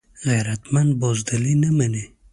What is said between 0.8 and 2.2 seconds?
بزدلي نه مني